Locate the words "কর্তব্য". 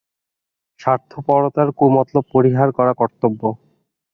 2.93-3.41